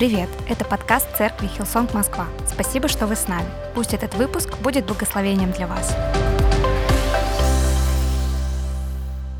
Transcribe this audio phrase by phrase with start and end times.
[0.00, 0.30] Привет!
[0.48, 2.26] Это подкаст церкви Hillsong Москва.
[2.50, 3.46] Спасибо, что вы с нами.
[3.74, 5.94] Пусть этот выпуск будет благословением для вас.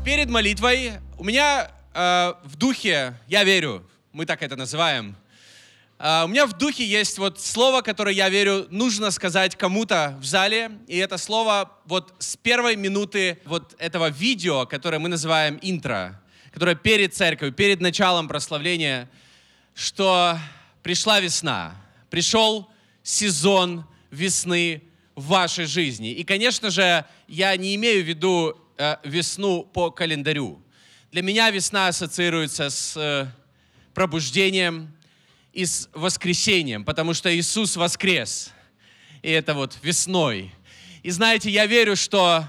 [0.05, 5.15] Перед молитвой у меня э, в духе, я верю, мы так это называем,
[5.97, 10.25] э, у меня в духе есть вот слово, которое, я верю, нужно сказать кому-то в
[10.25, 10.69] зале.
[10.85, 16.21] И это слово вот с первой минуты вот этого видео, которое мы называем интро,
[16.53, 19.09] которое перед церковью, перед началом прославления–
[19.73, 20.37] что
[20.83, 21.75] пришла весна,
[22.09, 22.69] пришел
[23.03, 24.83] сезон весны
[25.15, 26.11] в вашей жизни.
[26.11, 30.61] И, конечно же, я не имею в виду э, весну по календарю.
[31.11, 33.27] Для меня весна ассоциируется с э,
[33.93, 34.95] пробуждением
[35.53, 38.51] и с воскресением, потому что Иисус воскрес.
[39.21, 40.51] И это вот весной.
[41.03, 42.47] И знаете, я верю, что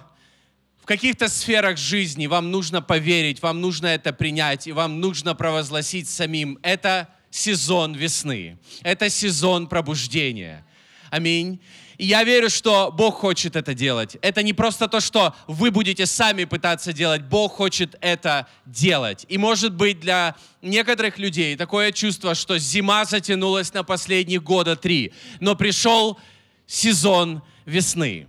[0.82, 6.08] в каких-то сферах жизни вам нужно поверить, вам нужно это принять, и вам нужно провозгласить
[6.08, 6.58] самим.
[6.62, 10.66] Это сезон весны, это сезон пробуждения.
[11.10, 11.60] Аминь.
[11.98, 14.16] И я верю, что Бог хочет это делать.
[14.22, 17.22] Это не просто то, что вы будете сами пытаться делать.
[17.22, 19.24] Бог хочет это делать.
[19.28, 25.12] И может быть для некоторых людей такое чувство, что зима затянулась на последние года три,
[25.38, 26.18] но пришел
[26.66, 28.26] сезон весны.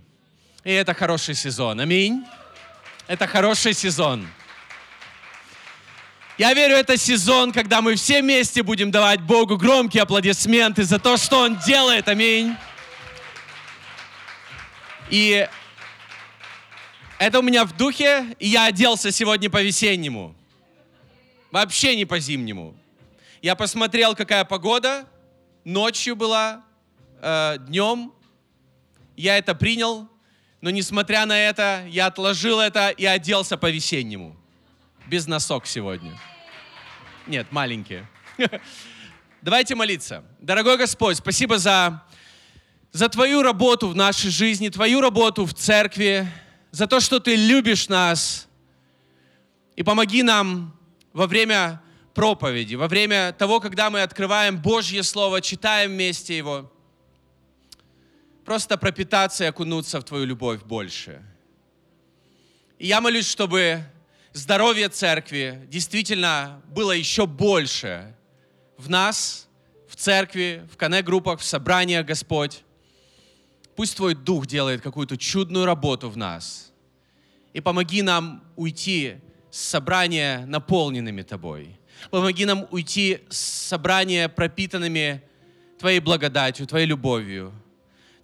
[0.62, 1.80] И это хороший сезон.
[1.80, 2.24] Аминь.
[3.06, 4.26] Это хороший сезон.
[6.38, 11.18] Я верю, это сезон, когда мы все вместе будем давать Богу громкие аплодисменты за то,
[11.18, 12.08] что Он делает.
[12.08, 12.56] Аминь.
[15.10, 15.46] И
[17.18, 20.34] это у меня в духе, и я оделся сегодня по-весеннему.
[21.50, 22.74] Вообще не по-зимнему.
[23.42, 25.06] Я посмотрел, какая погода.
[25.62, 26.64] Ночью была,
[27.20, 28.14] э, днем.
[29.14, 30.08] Я это принял.
[30.64, 34.34] Но несмотря на это, я отложил это и оделся по-весеннему.
[35.06, 36.18] Без носок сегодня.
[37.26, 38.08] Нет, маленькие.
[39.42, 40.24] Давайте молиться.
[40.40, 42.02] Дорогой Господь, спасибо за,
[42.92, 46.26] за Твою работу в нашей жизни, Твою работу в церкви,
[46.70, 48.48] за то, что Ты любишь нас.
[49.76, 50.74] И помоги нам
[51.12, 51.82] во время
[52.14, 56.70] проповеди, во время того, когда мы открываем Божье Слово, читаем вместе его–
[58.44, 61.22] просто пропитаться и окунуться в Твою любовь больше.
[62.78, 63.82] И я молюсь, чтобы
[64.32, 68.14] здоровье церкви действительно было еще больше
[68.76, 69.48] в нас,
[69.88, 72.64] в церкви, в коннект-группах, в собраниях, Господь.
[73.76, 76.72] Пусть Твой Дух делает какую-то чудную работу в нас.
[77.52, 79.16] И помоги нам уйти
[79.50, 81.78] с собрания наполненными Тобой.
[82.10, 85.22] Помоги нам уйти с собрания пропитанными
[85.78, 87.52] Твоей благодатью, Твоей любовью,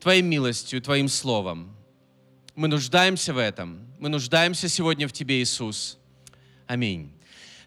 [0.01, 1.77] Твоей милостью, Твоим Словом.
[2.55, 3.87] Мы нуждаемся в этом.
[3.99, 5.99] Мы нуждаемся сегодня в Тебе, Иисус.
[6.67, 7.13] Аминь.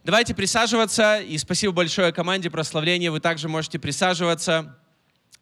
[0.03, 1.19] Давайте присаживаться.
[1.21, 3.11] И спасибо большое команде прославления.
[3.11, 4.75] Вы также можете присаживаться.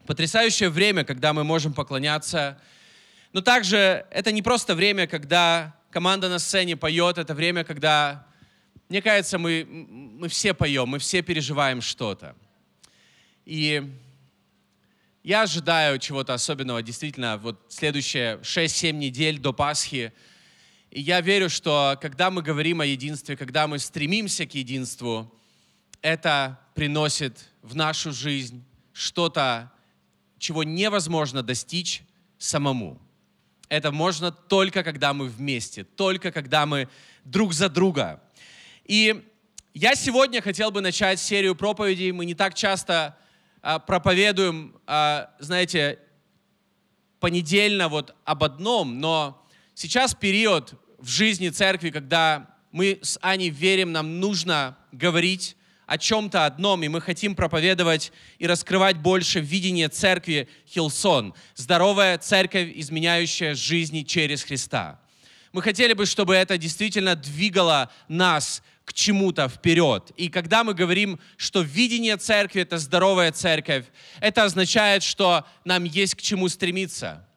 [0.05, 2.59] Потрясающее время, когда мы можем поклоняться.
[3.31, 7.17] Но также это не просто время, когда команда на сцене поет.
[7.17, 8.27] Это время, когда,
[8.89, 12.35] мне кажется, мы, мы все поем, мы все переживаем что-то.
[13.45, 13.89] И
[15.23, 20.13] я ожидаю чего-то особенного, действительно, вот следующие 6-7 недель до Пасхи.
[20.89, 25.31] И я верю, что когда мы говорим о единстве, когда мы стремимся к единству,
[26.01, 29.71] это приносит в нашу жизнь что-то,
[30.39, 32.01] чего невозможно достичь
[32.39, 32.99] самому.
[33.69, 36.89] Это можно только когда мы вместе, только когда мы
[37.23, 38.21] друг за друга.
[38.85, 39.23] И
[39.73, 42.11] я сегодня хотел бы начать серию проповедей.
[42.11, 43.15] Мы не так часто
[43.79, 45.99] проповедуем, а, знаете,
[47.19, 53.91] понедельно вот об одном, но сейчас период в жизни церкви, когда мы с Аней верим,
[53.91, 55.55] нам нужно говорить
[55.85, 61.33] о чем-то одном, и мы хотим проповедовать и раскрывать больше видение церкви Хилсон.
[61.55, 65.01] Здоровая церковь, изменяющая жизни через Христа.
[65.51, 70.11] Мы хотели бы, чтобы это действительно двигало нас к чему-то вперед.
[70.15, 73.85] И когда мы говорим, что видение церкви— это здоровая церковь,
[74.19, 77.27] это означает, что нам есть к чему стремиться.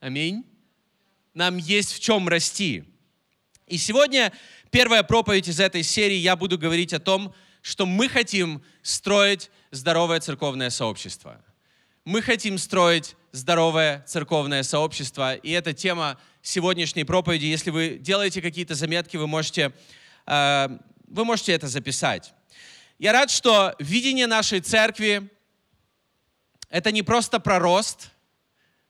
[0.00, 0.44] Аминь.
[1.34, 2.84] Нам есть в чем расти.
[3.66, 4.32] И сегодня
[4.70, 10.20] первая проповедь из этой серии я буду говорить о том, что мы хотим строить здоровое
[10.20, 11.44] церковное сообщество.
[12.04, 15.34] Мы хотим строить здоровое церковное сообщество.
[15.34, 17.46] И это тема сегодняшней проповеди.
[17.46, 19.72] Если вы делаете какие-то заметки, вы можете
[20.26, 20.68] Э,
[21.06, 22.34] вы можете это записать.
[22.98, 25.30] Я рад, что видение нашей церкви—
[26.70, 28.10] это не просто про рост,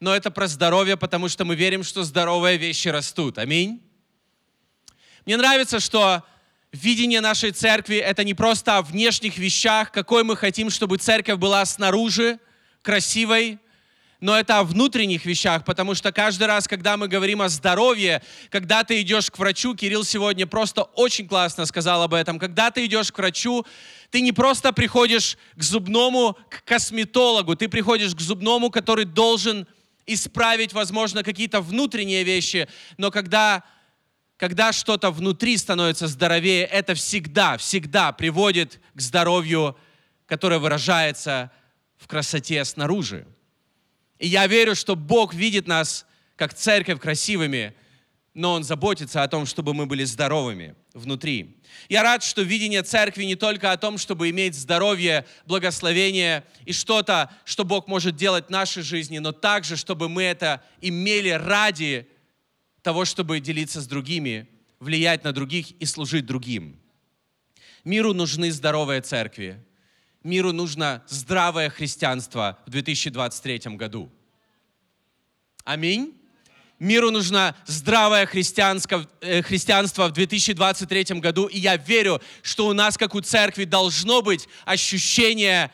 [0.00, 3.38] но это про здоровье, потому что мы верим, что здоровые вещи растут.
[3.38, 3.82] Аминь.
[5.26, 6.22] Мне нравится, что
[6.72, 11.64] видение нашей церкви— это не просто о внешних вещах, какой мы хотим, чтобы церковь была
[11.64, 12.38] снаружи,
[12.82, 13.58] красивой,
[14.26, 18.82] но это о внутренних вещах, потому что каждый раз, когда мы говорим о здоровье, когда
[18.82, 23.12] ты идешь к врачу, Кирилл сегодня просто очень классно сказал об этом, когда ты идешь
[23.12, 23.64] к врачу,
[24.10, 29.64] ты не просто приходишь к зубному, к косметологу, ты приходишь к зубному, который должен
[30.06, 33.62] исправить, возможно, какие-то внутренние вещи, но когда,
[34.38, 39.76] когда что-то внутри становится здоровее, это всегда, всегда приводит к здоровью,
[40.26, 41.52] которое выражается
[41.96, 43.24] в красоте снаружи.
[44.18, 47.74] И я верю, что Бог видит нас как церковь красивыми,
[48.34, 51.56] но Он заботится о том, чтобы мы были здоровыми внутри.
[51.88, 57.30] Я рад, что видение церкви не только о том, чтобы иметь здоровье, благословение и что-то,
[57.44, 62.08] что Бог может делать в нашей жизни, но также, чтобы мы это имели ради
[62.82, 64.48] того, чтобы делиться с другими,
[64.80, 66.78] влиять на других и служить другим.
[67.84, 69.64] Миру нужны здоровые церкви.
[70.26, 74.10] Миру нужно здравое христианство в 2023 году.
[75.64, 76.20] Аминь.
[76.80, 82.98] Миру нужно здравое христианство, э, христианство в 2023 году, и я верю, что у нас,
[82.98, 85.70] как у церкви, должно быть ощущение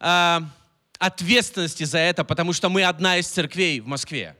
[0.00, 0.40] э,
[0.98, 4.36] ответственности за это, потому что мы одна из церквей в Москве.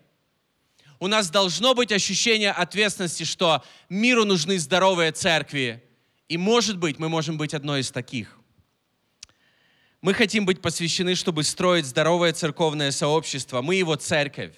[0.98, 5.80] У нас должно быть ощущение ответственности, что миру нужны здоровые церкви,
[6.28, 8.36] и, может быть, мы можем быть одной из таких.
[10.04, 13.62] Мы хотим быть посвящены, чтобы строить здоровое церковное сообщество.
[13.62, 14.52] Мы его церковь.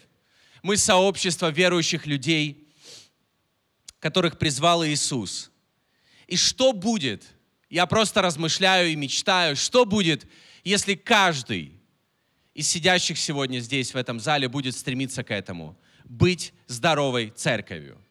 [0.61, 2.67] Мы сообщество верующих людей,
[4.01, 5.53] которых призвал Иисус.
[6.27, 7.23] И что будет,
[7.71, 10.27] я просто размышляю и мечтаю, что будет,
[10.65, 11.81] если каждый
[12.53, 18.03] из сидящих сегодня здесь, в этом зале, будет стремиться к этому, быть здоровой церковью.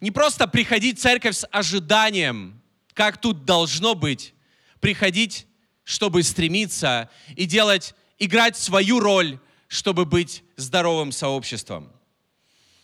[0.00, 2.62] Не просто приходить в церковь с ожиданием,
[2.94, 4.34] как тут должно быть,
[4.78, 5.48] приходить,
[5.90, 9.40] чтобы стремиться и делать, играть свою роль
[9.70, 11.92] чтобы быть здоровым сообществом.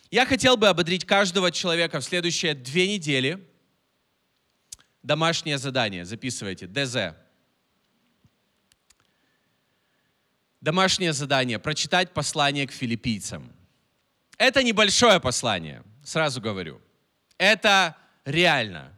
[0.08, 3.44] Я хотел бы ободрить каждого человека в следующие две недели.
[5.03, 7.17] Домашнее задание, записывайте, ДЗ.
[10.61, 13.52] Домашнее задание, прочитать послание к филиппийцам.
[14.38, 16.81] Это небольшое послание, сразу говорю.
[17.37, 18.97] Это реально.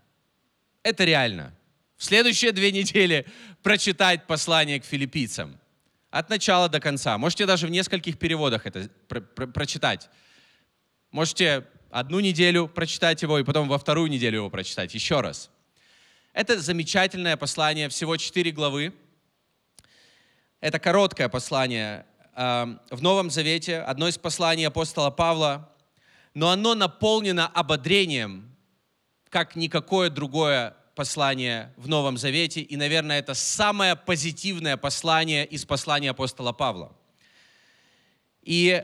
[0.82, 1.57] Это реально.
[1.98, 3.26] В следующие две недели
[3.62, 5.60] прочитать послание к филиппийцам–
[6.10, 7.18] от начала до конца.
[7.18, 10.08] Можете даже в нескольких переводах это про про прочитать.
[11.10, 15.50] Можете одну неделю прочитать его, и потом во вторую неделю его прочитать еще раз.
[16.32, 18.94] Это замечательное послание, всего четыре главы.
[20.60, 25.74] Это короткое послание в Новом Завете, одно из посланий апостола Павла,
[26.34, 28.54] но оно наполнено ободрением,
[29.28, 36.10] как никакое другое послание в Новом Завете, и, наверное, это самое позитивное послание из послания
[36.10, 36.90] апостола Павла.
[38.42, 38.82] И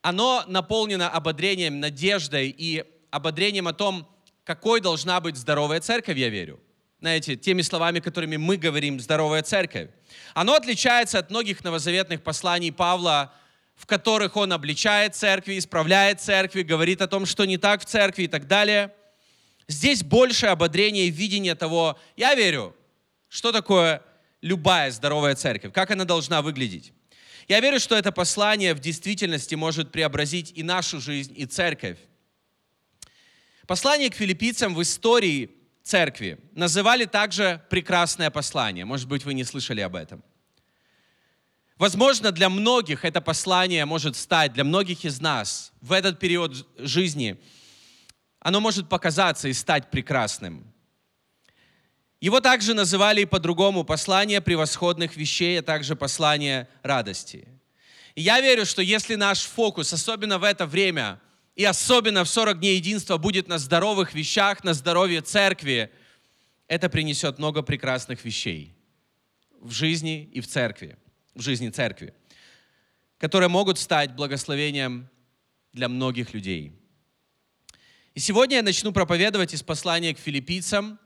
[0.00, 4.08] оно наполнено ободрением, надеждой и ободрением о том,
[4.44, 6.58] какой должна быть здоровая церковь, я верю.
[7.00, 9.90] Знаете, теми словами, которыми мы говорим «здоровая церковь».
[10.32, 13.30] Оно отличается от многих новозаветных посланий Павла,
[13.74, 18.22] в которых он обличает церкви, исправляет церкви, говорит о том, что не так в церкви
[18.22, 18.94] и так далее–
[19.72, 22.76] Здесь больше ободрения и видения того, я верю,
[23.28, 24.02] что такое
[24.42, 26.92] любая здоровая церковь, как она должна выглядеть.
[27.48, 31.96] Я верю, что это послание в действительности может преобразить и нашу жизнь, и церковь.
[33.66, 35.50] Послание к филиппийцам в истории
[35.82, 38.84] церкви называли также прекрасное послание.
[38.84, 40.22] Может быть, вы не слышали об этом.
[41.78, 47.40] Возможно, для многих это послание может стать, для многих из нас в этот период жизни–
[48.42, 50.66] оно может показаться и стать прекрасным.
[52.20, 57.48] Его также называли и по-другому послание превосходных вещей, а также послание радости.
[58.14, 61.20] И я верю, что если наш фокус, особенно в это время,
[61.54, 65.90] и особенно в 40 дней единства, будет на здоровых вещах, на здоровье церкви,
[66.66, 68.74] это принесет много прекрасных вещей
[69.60, 70.96] в жизни и в церкви,
[71.34, 72.12] в жизни церкви,
[73.18, 75.08] которые могут стать благословением
[75.72, 76.81] для многих людей.
[78.14, 80.98] И сегодня я начну проповедовать из послания к филиппийцам.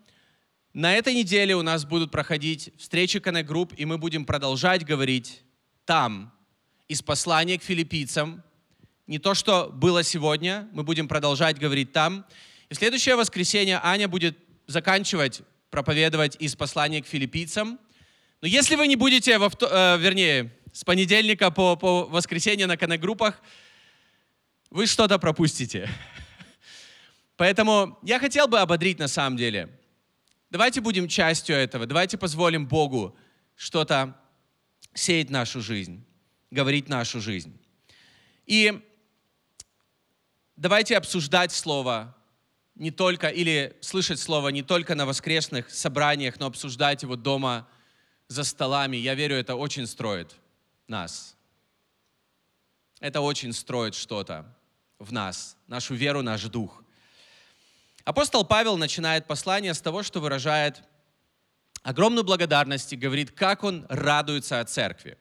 [0.73, 5.43] На этой неделе у нас будут проходить встречи Коннект-групп, и мы будем продолжать говорить
[5.85, 6.35] там,
[6.89, 8.43] из послания к филиппийцам.
[9.07, 12.27] Не то, что было сегодня, мы будем продолжать говорить там.
[12.71, 14.37] И в следующее воскресенье Аня будет
[14.67, 17.79] заканчивать проповедовать из послания к филиппийцам.
[18.41, 23.41] Но если вы не будете, во, э, вернее, с понедельника по, по воскресенье на коннект-группах,
[24.71, 25.89] вы что-то пропустите.
[27.37, 29.69] Поэтому я хотел бы ободрить на самом деле.
[30.51, 33.17] Давайте будем частью этого, давайте позволим Богу
[33.57, 34.17] что-то
[34.95, 36.05] сеять нашу жизнь,
[36.51, 37.59] говорить нашу жизнь.
[38.47, 38.83] И
[40.57, 42.17] давайте обсуждать Слово
[42.75, 47.69] не только, или слышать Слово не только на воскресных собраниях, но обсуждать его дома
[48.29, 48.97] за столами.
[48.97, 50.37] Я верю, это очень строит
[50.87, 51.37] нас.
[53.01, 54.47] Это очень строит что-то
[54.99, 56.83] в нас, нашу веру, наш дух.
[58.07, 60.81] Апостол Павел начинает послание с того, что выражает
[61.83, 65.19] огромную благодарность и говорит, как он радуется о церкви.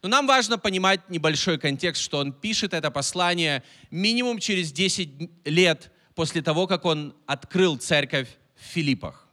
[0.00, 5.10] Но нам важно понимать небольшой контекст, что он пишет это послание минимум через 10
[5.44, 9.28] лет после того, как он открыл церковь в Филиппах.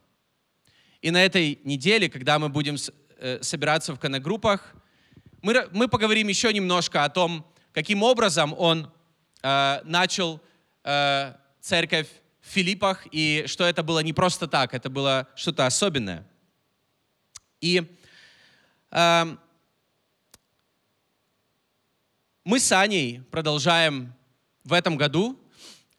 [1.01, 2.75] И на этой неделе, когда мы будем
[3.19, 4.75] э, собираться в конногруппах,
[5.41, 8.91] мы, мы поговорим еще немножко о том, каким образом он
[9.41, 10.41] э, начал
[10.83, 12.09] э, церковь
[12.49, 16.25] в Филиппах, и что это было не просто так, это было что-то особенное.
[17.61, 17.83] И
[18.89, 19.35] э,
[22.43, 24.15] мы с Аней продолжаем
[24.63, 25.39] в этом году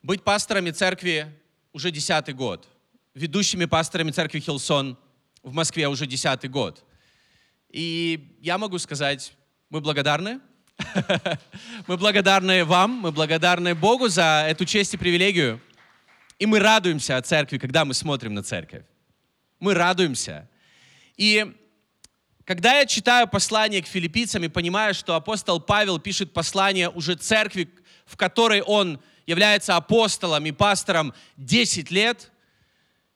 [0.02, 1.32] быть пасторами церкви
[1.72, 2.68] уже десятый год,
[3.14, 4.98] ведущими пасторами церкви Хилсон
[5.44, 6.84] в Москве уже десятый год.
[7.68, 9.34] И я могу сказать,
[9.68, 10.40] мы благодарны.
[11.86, 15.60] Мы благодарны вам, мы благодарны Богу за эту честь и привилегию.
[16.40, 18.82] И мы радуемся о церкви, когда мы смотрим на церковь.
[19.60, 20.48] Мы радуемся.
[21.18, 21.54] И
[22.44, 27.68] когда я читаю послание к филиппийцам и понимаю, что апостол Павел пишет послание уже церкви,
[28.06, 32.32] в которой он является апостолом и пастором 10 лет,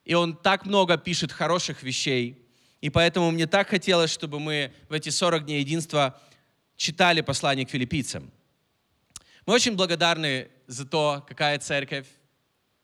[0.05, 2.47] и он так много пишет хороших вещей.
[2.83, 6.21] И поэтому мне так хотелось, чтобы мы в эти 40 дней единства
[6.77, 8.31] читали послание к филиппийцам.
[9.47, 12.07] Мы очень благодарны за то, какая церковь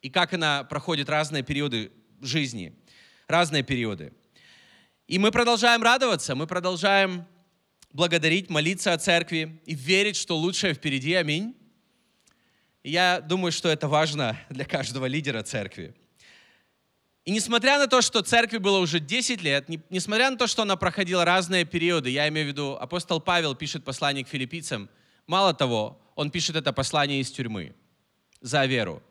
[0.03, 2.75] и как она проходит разные периоды жизни,
[3.29, 4.13] разные периоды.
[5.07, 7.27] И мы продолжаем радоваться, мы продолжаем
[7.93, 11.15] благодарить, молиться о церкви и верить, что лучшее впереди.
[11.15, 11.57] Аминь.
[12.83, 15.95] Я думаю, что это важно для каждого лидера церкви.
[17.25, 20.77] И несмотря на то, что церкви было уже 10 лет, несмотря на то, что она
[20.77, 24.89] проходила разные периоды, я имею в виду, апостол Павел пишет послание к филиппийцам,
[25.27, 27.75] мало того, он пишет это послание из тюрьмы
[28.41, 29.03] за веру.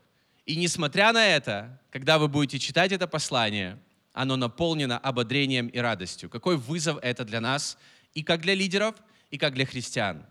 [0.50, 3.78] И несмотря на это, когда вы будете читать это послание,
[4.14, 6.28] оно наполнено ободрением и радостью.
[6.28, 7.78] Какой вызов это для нас,
[8.16, 8.96] и как для лидеров,
[9.30, 10.26] и как для христиан.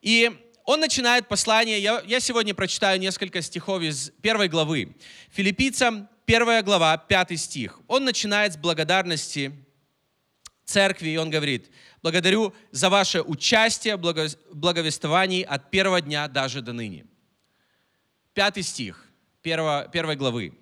[0.00, 0.30] И
[0.64, 4.94] он начинает послание, я, я сегодня прочитаю несколько стихов из первой главы.
[5.32, 7.80] Филиппийцам, первая глава, пятый стих.
[7.88, 9.50] Он начинает с благодарности
[10.64, 11.68] церкви, и он говорит,
[12.00, 17.06] благодарю за ваше участие в благовествовании от первого дня даже до ныне.
[18.34, 19.04] Пятый стих
[19.42, 20.52] первого, первой главы.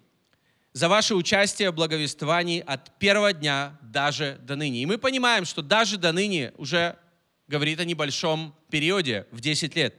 [0.75, 4.83] За ваше участие в благовествовании от первого дня даже до ныне.
[4.83, 6.97] И мы понимаем, что даже до ныне уже
[7.49, 9.95] говорит о небольшом периоде в 10 лет.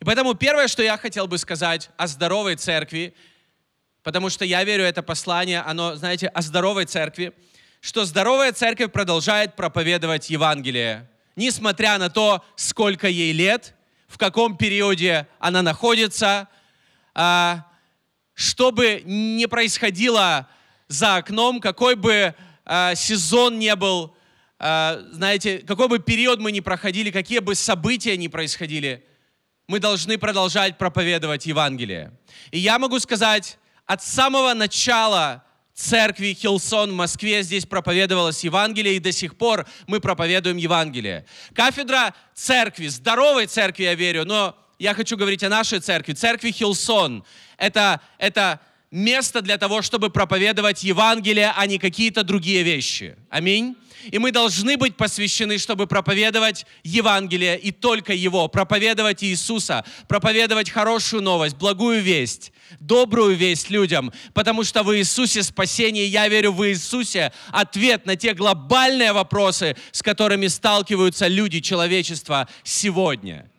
[0.00, 3.14] И поэтому первое, что я хотел бы сказать о здоровой церкви,
[4.04, 7.32] потому что я верю, это послание, оно, знаете, о здоровой церкви,
[7.80, 13.74] что здоровая церковь продолжает проповедовать Евангелие, несмотря на то, сколько ей лет,
[14.08, 16.48] в каком периоде она находится,
[17.14, 17.66] а,
[18.34, 20.48] что бы ни происходило
[20.88, 22.34] за окном, какой бы
[22.64, 24.16] а, сезон не был,
[24.58, 29.04] а, знаете, какой бы период мы ни проходили, какие бы события ни происходили,
[29.68, 32.12] мы должны продолжать проповедовать Евангелие.
[32.50, 35.44] И я могу сказать, от самого начала
[35.78, 41.24] церкви Хилсон в Москве здесь проповедовалось Евангелие, и до сих пор мы проповедуем Евангелие.
[41.54, 47.24] Кафедра церкви, здоровой церкви, я верю, но я хочу говорить о нашей церкви, церкви Хилсон.
[47.56, 53.16] Это, это место для того, чтобы проповедовать Евангелие, а не какие-то другие вещи.
[53.30, 53.76] Аминь.
[54.10, 61.22] И мы должны быть посвящены, чтобы проповедовать Евангелие и только Его, проповедовать Иисуса, проповедовать хорошую
[61.22, 67.32] новость, благую весть, добрую весть людям, потому что в Иисусе спасение, я верю в Иисусе,
[67.48, 73.50] ответ на те глобальные вопросы, с которыми сталкиваются люди, человечества сегодня.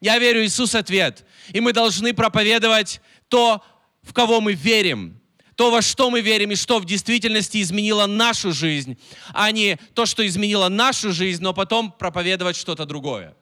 [0.00, 1.24] Я верю, Иисус ответ.
[1.52, 3.64] И мы должны проповедовать то,
[4.06, 5.20] в кого мы верим,
[5.56, 8.98] то, во что мы верим и что в действительности изменило нашу жизнь,
[9.32, 13.34] а не то, что изменило нашу жизнь, но потом проповедовать что-то другое.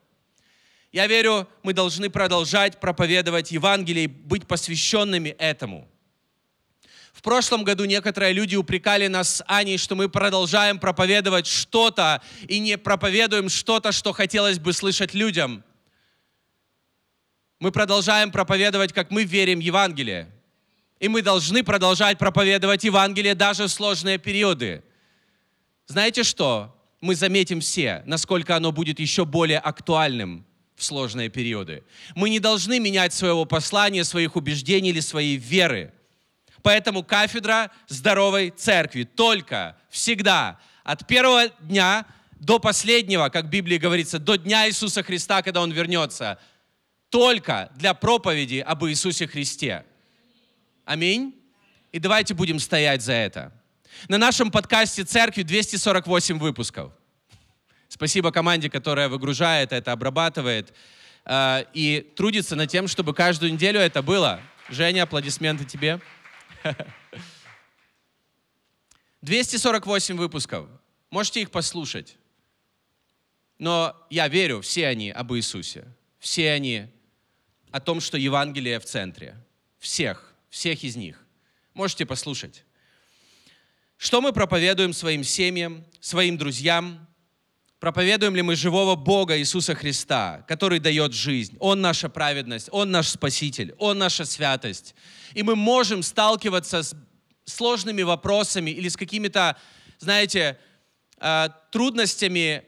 [0.90, 5.88] Я верю, мы должны продолжать проповедовать Евангелие и быть посвященными этому.
[7.12, 12.59] В прошлом году некоторые люди упрекали нас с Аней, что мы продолжаем проповедовать что-то и
[12.59, 15.62] не проповедуем что-то, что хотелось бы слышать людям–
[17.64, 20.30] Мы продолжаем проповедовать, как мы верим Евангелие.
[21.04, 24.82] И мы должны продолжать проповедовать Евангелие даже в сложные периоды.
[25.87, 26.75] Знаете что?
[27.02, 31.84] Мы заметим все, насколько оно будет еще более актуальным в сложные периоды.
[32.14, 35.92] Мы не должны менять своего послания, своих убеждений или своей веры.
[36.62, 42.06] Поэтому кафедра здоровой церкви только, всегда, от первого дня
[42.40, 46.38] до последнего, как в Библии говорится, до дня Иисуса Христа, когда Он вернется,
[47.11, 49.84] только для проповеди об Иисусе Христе.
[50.85, 51.35] Аминь.
[51.93, 53.53] И давайте будем стоять за это.
[54.09, 56.93] На нашем подкасте церкви 248 выпусков.
[57.88, 60.75] Спасибо команде, которая выгружает это, обрабатывает
[61.25, 64.41] э, и трудится над тем, чтобы каждую неделю это было.
[64.69, 66.00] Женя, аплодисменты тебе.
[69.23, 70.69] 248 выпусков.
[71.11, 72.17] Можете их послушать.
[73.59, 75.87] Но я верю, все они об Иисусе.
[76.19, 76.88] Все они
[77.71, 79.37] о том, что Евангелие в центре.
[79.79, 81.16] Всех, всех из них.
[81.75, 82.62] Можете послушать.
[83.96, 87.08] Что мы проповедуем своим семьям, своим друзьям?
[87.80, 91.56] Проповедуем ли мы живого Бога Иисуса Христа, который дает жизнь?
[91.58, 94.94] Он наша праведность, Он наш Спаситель, Он наша святость.
[95.32, 96.94] И мы можем сталкиваться с
[97.46, 99.56] сложными вопросами или с какими-то,
[99.99, 100.56] знаете,
[101.18, 102.62] э, трудностями,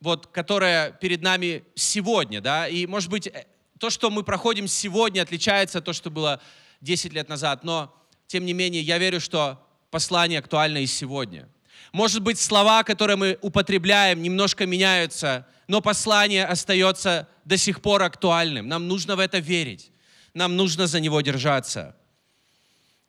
[0.00, 3.44] вот, которые перед нами сегодня, да, и, может быть, э,
[3.78, 6.40] то, что мы проходим сегодня, отличается от того, что было
[6.80, 7.94] 10 лет назад, но,
[8.26, 11.48] тем не менее, я верю, что послание актуально и сегодня.
[11.92, 18.68] Может быть, слова, которые мы употребляем, немножко меняются, но послание остается до сих пор актуальным.
[18.68, 19.90] Нам нужно в это верить.
[20.34, 21.96] Нам нужно за него держаться.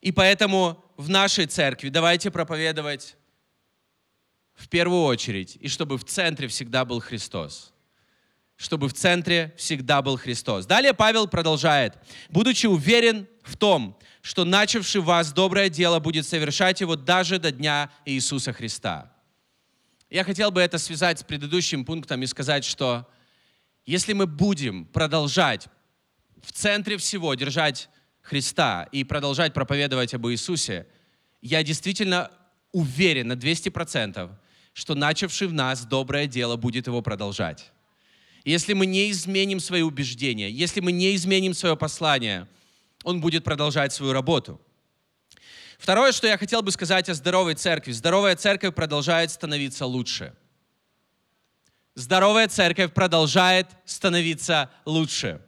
[0.01, 3.17] И поэтому в нашей церкви давайте проповедовать
[4.55, 7.73] в первую очередь, и чтобы в центре всегда был Христос.
[8.57, 10.65] Чтобы в центре всегда был Христос.
[10.65, 11.93] Далее Павел продолжает.
[12.29, 17.89] Будучи уверен в том, что начавший вас доброе дело будет совершать его даже до дня
[18.03, 19.13] Иисуса Христа.
[20.09, 23.07] Я хотел бы это связать с предыдущим пунктом и сказать, что
[23.85, 25.67] если мы будем продолжать
[26.43, 27.89] в центре всего держать
[28.21, 30.87] Христа и продолжать проповедовать об Иисусе,
[31.41, 32.31] я действительно
[32.71, 34.29] уверен на 200%,
[34.73, 37.71] что начавший в нас доброе дело будет его продолжать.
[38.47, 42.47] Если мы не изменим свои убеждения, если мы не изменим свое послание–
[43.07, 44.59] он будет продолжать свою работу.
[45.79, 47.93] Второе, что я хотел бы сказать о здоровой церкви.
[47.93, 50.35] Здоровая церковь продолжает становиться лучше.
[51.95, 55.41] Здоровая церковь продолжает становиться лучше.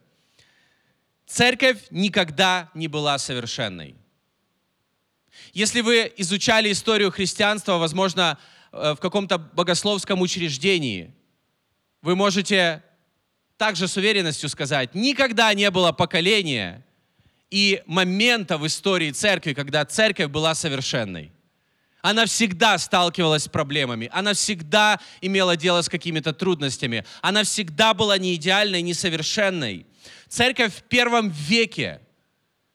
[1.26, 3.98] Церковь никогда не была совершенной.
[5.52, 8.38] Если вы изучали историю христианства, возможно,
[8.72, 11.14] э, в каком-то богословском учреждении,
[12.02, 12.84] вы можете
[13.60, 16.84] также с уверенностью сказать, никогда не было поколения,
[17.52, 21.34] и момента в истории церкви, когда церковь была совершенной.
[22.02, 28.18] Она всегда сталкивалась с проблемами, она всегда имела дело с какими-то трудностями, она всегда была
[28.18, 29.86] не идеальной, не совершенной.
[30.30, 32.00] Церковь в первом веке,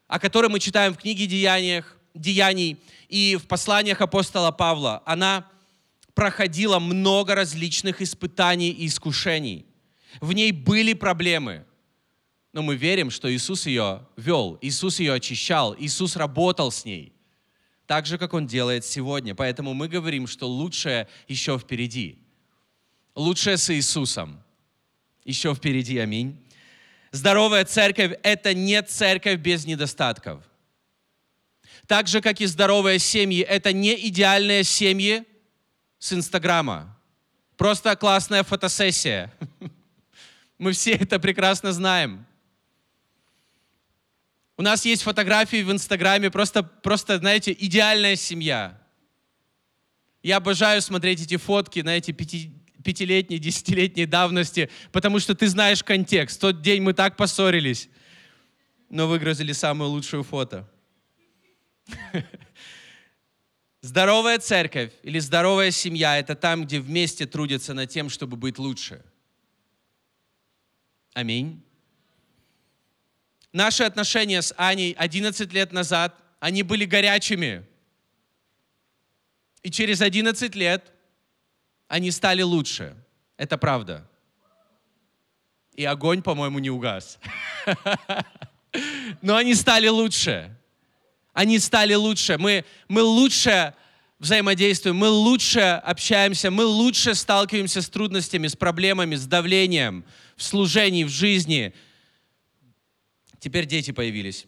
[0.06, 5.48] о которой мы читаем в книге Деяниях, Деяний и в посланиях апостола Павла, она
[6.12, 9.64] проходила много различных испытаний и искушений.
[10.20, 11.64] В ней были проблемы–
[12.54, 17.12] но мы верим, что Иисус ее вел, Иисус ее очищал, Иисус работал с ней,
[17.84, 19.34] так же, как Он делает сегодня.
[19.34, 22.16] Поэтому мы говорим, что лучшее еще впереди.
[23.16, 24.40] Лучшее с Иисусом
[25.24, 25.98] еще впереди.
[25.98, 26.40] Аминь.
[27.10, 30.40] Здоровая церковь– это не церковь без недостатков.
[31.88, 35.24] Так же, как и здоровые семьи, это не идеальные семьи
[35.98, 36.96] с Инстаграма.
[37.56, 39.32] Просто классная фотосессия.
[40.58, 42.26] Мы все это прекрасно знаем.
[44.56, 48.80] У нас есть фотографии в Инстаграме, просто, просто, знаете, идеальная семья.
[50.22, 52.52] Я обожаю смотреть эти фотки, знаете, пяти,
[52.84, 56.38] пятилетней, десятилетней давности, потому что ты знаешь контекст.
[56.38, 57.88] В тот день мы так поссорились,
[58.90, 60.70] но выгрузили самую лучшую фото.
[63.82, 69.04] Здоровая церковь или здоровая семья– это там, где вместе трудятся над тем, чтобы быть лучше.
[71.14, 71.62] Аминь.
[73.52, 77.64] Наши отношения с Аней 11 лет назад, они были горячими.
[79.62, 80.92] И через 11 лет
[81.86, 82.96] они стали лучше.
[83.36, 84.08] Это правда.
[85.74, 87.20] И огонь, по-моему, не угас.
[89.22, 90.56] Но они стали лучше.
[91.32, 92.38] Они стали лучше.
[92.38, 93.74] Мы, мы лучше
[94.18, 100.04] взаимодействуем, мы лучше общаемся, мы лучше сталкиваемся с трудностями, с проблемами, с давлением
[100.36, 101.74] в служении, в жизни–
[103.44, 104.46] Теперь дети появились.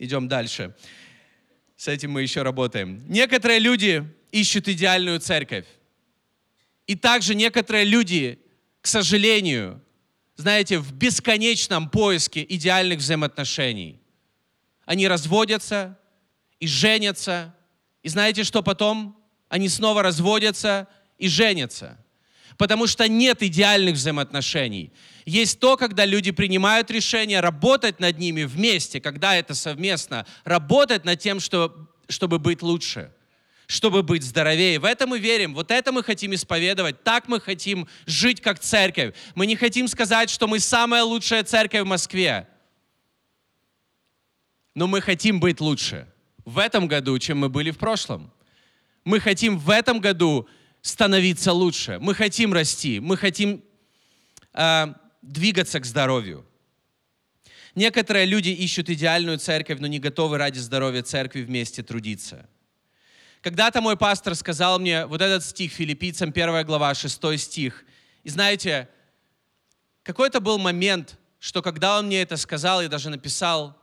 [0.00, 0.74] Идем дальше.
[1.76, 3.04] С этим мы еще работаем.
[3.06, 5.64] Некоторые люди ищут идеальную церковь.
[6.88, 8.40] И также некоторые люди,
[8.80, 9.80] к сожалению,
[10.34, 14.00] знаете, в бесконечном поиске идеальных взаимоотношений.
[14.84, 15.96] Они разводятся
[16.62, 17.52] и женятся.
[18.04, 19.20] И знаете, что потом?
[19.48, 20.86] Они снова разводятся
[21.18, 21.98] и женятся.
[22.56, 24.92] Потому что нет идеальных взаимоотношений.
[25.26, 31.18] Есть то, когда люди принимают решение работать над ними вместе, когда это совместно, работать над
[31.18, 33.12] тем, что, чтобы быть лучше,
[33.66, 34.78] чтобы быть здоровее.
[34.78, 39.16] В это мы верим, вот это мы хотим исповедовать, так мы хотим жить как церковь.
[39.34, 42.46] Мы не хотим сказать, что мы самая лучшая церковь в Москве,
[44.76, 46.11] но мы хотим быть лучше
[46.44, 48.32] в этом году, чем мы были в прошлом.
[49.04, 50.48] Мы хотим в этом году
[50.80, 51.98] становиться лучше.
[52.00, 53.00] Мы хотим расти.
[53.00, 53.62] Мы хотим
[54.52, 54.86] э,
[55.22, 56.44] двигаться к здоровью.
[57.74, 62.48] Некоторые люди ищут идеальную церковь, но не готовы ради здоровья церкви вместе трудиться.
[63.40, 67.84] Когда-то мой пастор сказал мне вот этот стих филиппийцам, 1 глава, 6 стих.
[68.24, 68.88] И знаете,
[70.02, 73.81] какой-то был момент, что когда он мне это сказал, я даже написал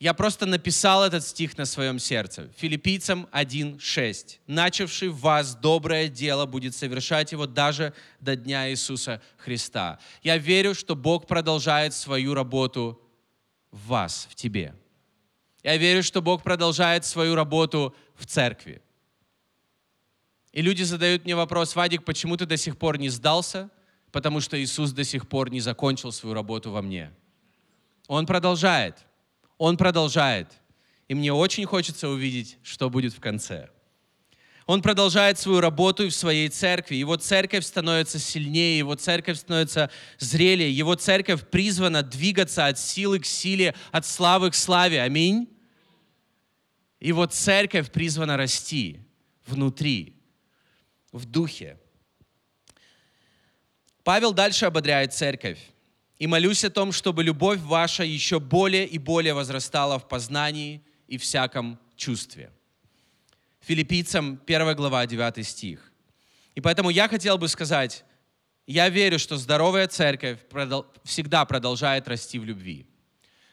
[0.00, 2.50] я просто написал этот стих на своем сердце.
[2.56, 4.38] Филиппийцам 1.6.
[4.46, 9.98] «Начавший в вас доброе дело будет совершать его даже до дня Иисуса Христа».
[10.22, 12.98] Я верю, что Бог продолжает свою работу
[13.70, 14.74] в вас, в тебе.
[15.62, 18.80] Я верю, что Бог продолжает свою работу в церкви.
[20.52, 23.68] И люди задают мне вопрос, Вадик, почему ты до сих пор не сдался?
[24.12, 27.12] Потому что Иисус до сих пор не закончил свою работу во мне.
[28.06, 28.96] Он продолжает–
[29.60, 30.48] он продолжает.
[31.06, 33.68] И мне очень хочется увидеть, что будет в конце.
[34.64, 36.94] Он продолжает свою работу в своей церкви.
[36.94, 43.26] Его церковь становится сильнее, его церковь становится зрелее, его церковь призвана двигаться от силы к
[43.26, 45.02] силе, от славы к славе.
[45.02, 45.46] Аминь.
[46.98, 49.00] Его церковь призвана расти
[49.46, 50.16] внутри,
[51.12, 51.78] в духе.
[54.04, 55.58] Павел дальше ободряет церковь
[56.20, 61.16] и молюсь о том, чтобы любовь ваша еще более и более возрастала в познании и
[61.16, 62.52] всяком чувстве.
[63.62, 65.90] Филиппийцам 1 глава 9 стих.
[66.54, 68.04] И поэтому я хотел бы сказать,
[68.66, 70.40] я верю, что здоровая церковь
[71.04, 72.86] всегда продолжает расти в любви.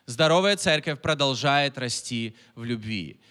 [0.06, 3.21] Здоровая церковь продолжает расти в любви.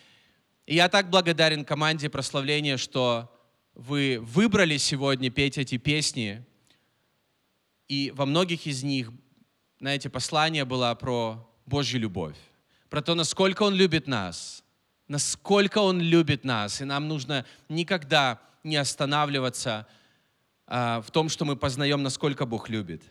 [0.64, 3.30] И я так благодарен команде прославления, что
[3.74, 6.42] вы выбрали сегодня петь эти песни,
[7.86, 9.12] и во многих из них
[9.78, 12.36] знаете, послание было про Божью любовь,
[12.88, 14.64] про то, насколько Он любит нас,
[15.08, 19.86] насколько Он любит нас, и нам нужно никогда не останавливаться
[20.66, 23.02] а, в том, что мы познаем, насколько Бог любит.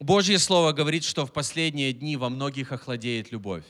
[0.00, 3.64] Божье Слово говорит, что в последние дни во многих охладеет любовь.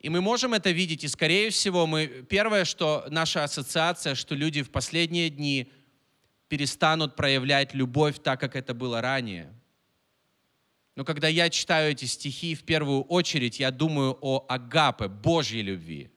[0.00, 4.62] И мы можем это видеть, и скорее всего, мы, первое, что наша ассоциация, что люди
[4.62, 5.72] в последние дни
[6.48, 9.52] перестанут проявлять любовь так, как это было ранее–
[10.96, 16.10] но когда я читаю эти стихи, в первую очередь я думаю о агапе, Божьей любви.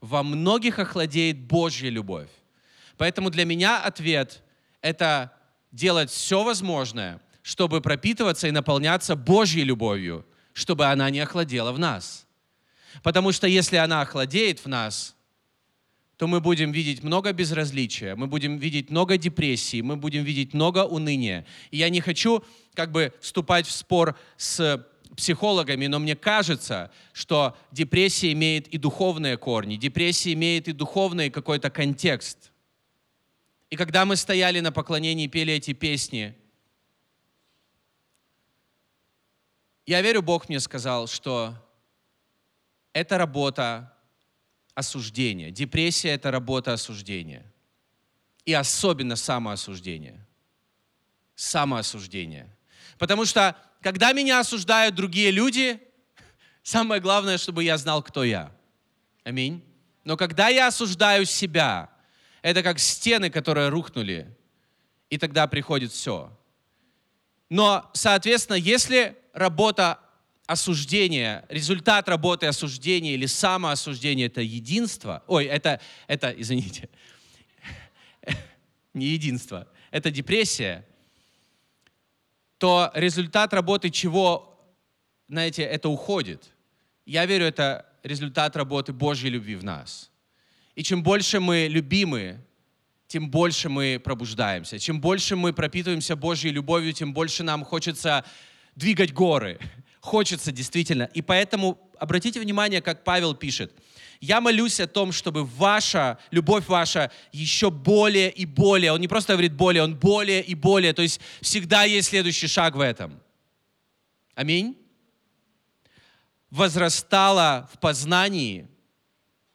[0.00, 2.30] Во многих охладеет Божья любовь.
[2.96, 4.42] Поэтому для меня ответ–
[4.80, 5.32] это
[5.72, 12.26] делать все возможное, чтобы пропитываться и наполняться Божьей любовью, чтобы она не охладела в нас.
[13.02, 15.16] Потому что если она охладеет в нас,
[16.22, 20.84] то мы будем видеть много безразличия, мы будем видеть много депрессии, мы будем видеть много
[20.84, 21.44] уныния.
[21.72, 27.56] И я не хочу как бы вступать в спор с психологами, но мне кажется, что
[27.72, 32.52] депрессия имеет и духовные корни, депрессия имеет и духовный какой-то контекст.
[33.70, 36.36] И когда мы стояли на поклонении и пели эти песни,
[39.86, 41.56] я верю, Бог мне сказал, что
[42.92, 43.91] это работа
[44.74, 45.50] осуждение.
[45.50, 47.44] Депрессия– это работа осуждения.
[48.44, 50.26] И особенно самоосуждение.
[51.34, 52.54] Самоосуждение.
[52.98, 55.80] Потому что, когда меня осуждают другие люди,
[56.62, 58.52] самое главное, чтобы я знал, кто я.
[59.24, 59.62] Аминь.
[60.04, 61.90] Но когда я осуждаю себя,
[62.42, 64.36] это как стены, которые рухнули,
[65.10, 66.36] и тогда приходит все.
[67.48, 70.00] Но, соответственно, если работа
[70.46, 75.22] осуждение, результат работы осуждения или самоосуждения– это единство.
[75.26, 76.88] Ой, это, это, извините,
[78.94, 80.86] не единство, это депрессия,
[82.58, 84.56] то результат работы чего,
[85.28, 86.52] знаете, это уходит.
[87.06, 90.10] Я верю, это результат работы Божьей любви в нас.
[90.74, 92.40] И чем больше мы любимы,
[93.06, 94.78] тем больше мы пробуждаемся.
[94.78, 98.24] Чем больше мы пропитываемся Божьей любовью, тем больше нам хочется
[98.74, 99.58] двигать горы.
[100.02, 101.04] Хочется действительно.
[101.14, 103.72] И поэтому обратите внимание, как Павел пишет.
[104.20, 109.34] Я молюсь о том, чтобы ваша, любовь ваша еще более и более, он не просто
[109.34, 113.20] говорит более, он более и более, то есть всегда есть следующий шаг в этом.
[114.34, 114.76] Аминь.
[116.50, 118.66] Возрастала в познании,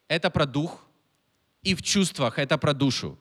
[0.08, 0.86] это про дух,
[1.62, 3.20] и в чувствах, это про душу.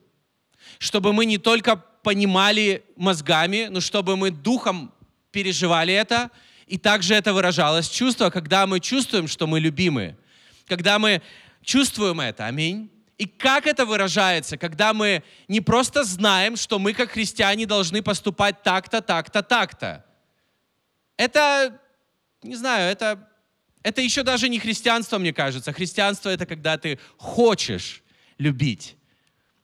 [0.78, 4.92] Чтобы мы не только понимали мозгами, но чтобы мы духом
[5.32, 6.30] переживали это,
[6.66, 10.16] и также это выражалось чувство, когда мы чувствуем, что мы любимы,
[10.66, 11.22] когда мы
[11.62, 12.90] чувствуем это, аминь.
[13.18, 18.62] И как это выражается, когда мы не просто знаем, что мы как христиане должны поступать
[18.62, 20.05] так-то, так-то, так-то.
[21.16, 21.81] Это,
[22.42, 23.26] не знаю, это,
[23.83, 25.72] это еще даже не христианство, мне кажется.
[25.72, 28.02] Христианство это когда ты хочешь
[28.37, 28.96] любить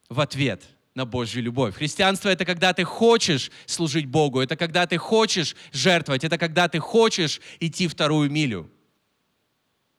[0.09, 0.62] в ответ
[0.95, 1.75] на Божью любовь.
[1.75, 6.79] Христианство— это когда ты хочешь служить Богу, это когда ты хочешь жертвовать, это когда ты
[6.81, 8.71] хочешь идти вторую милю,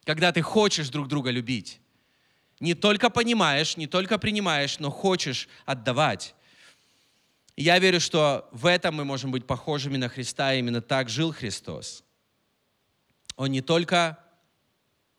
[0.04, 1.80] когда ты хочешь друг друга любить.
[2.60, 6.36] Не только понимаешь, не только принимаешь, но хочешь отдавать.
[7.56, 12.04] я верю, что в этом мы можем быть похожими на Христа, именно так жил Христос.
[13.36, 14.20] Он не только,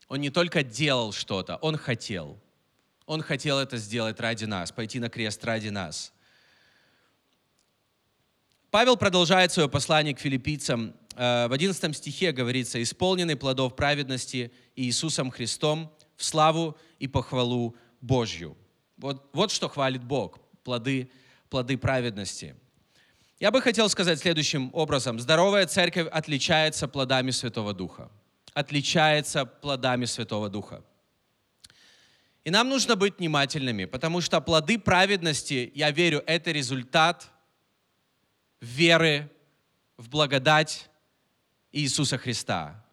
[0.07, 2.39] он не только делал что-то, он хотел–
[3.05, 6.11] он хотел это сделать ради нас, пойти на крест ради нас.
[8.71, 10.93] Павел продолжает свое послание к филиппийцам.
[11.15, 18.57] Э, в 11 стихе говорится, «Исполненный плодов праведности Иисусом Христом в славу и похвалу Божью».
[18.97, 21.09] Вот, вот что хвалит Бог, плоды,
[21.49, 22.55] плоды праведности.
[23.39, 25.19] Я бы хотел сказать следующим образом.
[25.19, 28.09] Здоровая церковь отличается плодами Святого Духа.
[28.53, 30.83] Отличается плодами Святого Духа.
[32.45, 37.31] И нам нужно быть внимательными, потому что плоды праведности, я верю, это результат
[38.61, 39.31] веры
[39.97, 40.87] в благодать
[41.71, 42.85] Иисуса Христа.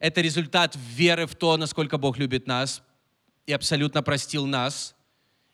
[0.00, 2.82] Это результат веры в то, насколько Бог любит нас
[3.46, 4.96] и абсолютно простил нас.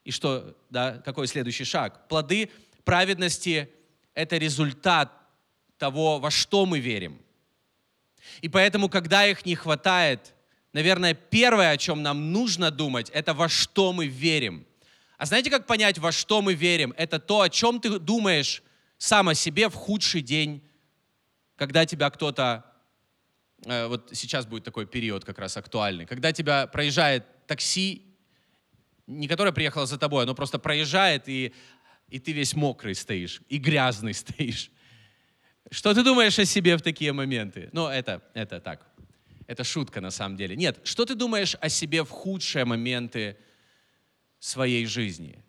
[0.05, 2.09] И что, да, какой следующий шаг?
[2.09, 2.51] Плоды
[2.83, 3.71] праведности–
[4.15, 5.13] это результат
[5.77, 7.21] того, во что мы верим.
[8.41, 10.33] И поэтому, когда их не хватает,
[10.75, 14.67] наверное, первое, о чем нам нужно думать, это во что мы верим.
[15.17, 16.93] А знаете, как понять, во что мы верим?
[16.99, 18.63] Это то, о чем ты думаешь
[18.99, 20.63] сам о себе в худший день,
[21.57, 22.65] когда тебя кто-то,
[23.65, 28.03] э, вот сейчас будет такой период как раз актуальный, когда тебя проезжает такси,
[29.07, 31.55] не которое приехало за тобой, оно просто проезжает, и,
[32.09, 34.71] и ты весь мокрый стоишь, и грязный стоишь.
[35.71, 37.71] Что ты думаешь о себе в такие моменты?
[37.73, 38.87] Ну, это, это так,
[39.47, 40.57] это шутка на самом деле.
[40.57, 43.37] Нет, что ты думаешь о себе в худшие моменты
[44.39, 45.43] своей жизни?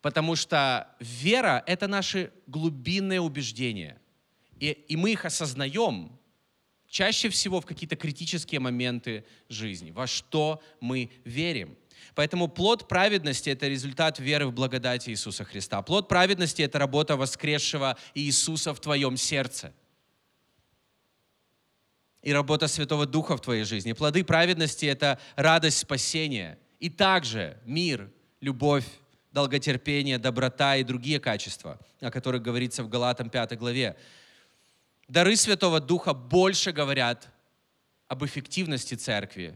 [0.00, 4.00] Потому что вера— это наши глубинные убеждения.
[4.58, 6.18] И, и мы их осознаем
[6.88, 11.76] чаще всего в какие-то критические моменты жизни, во что мы верим.
[12.14, 15.82] Поэтому плод праведности— это результат веры в благодать Иисуса Христа.
[15.82, 19.74] Плод праведности— это работа воскресшего Иисуса в твоем сердце
[22.22, 23.92] и работа Святого Духа в твоей жизни.
[23.92, 26.58] Плоды праведности— это радость спасения.
[26.78, 28.84] И также мир, любовь,
[29.32, 33.96] долготерпение, доброта и другие качества, о которых говорится в Галатам 5 главе.
[35.08, 37.28] Дары Святого Духа больше говорят
[38.08, 39.54] об эффективности церкви.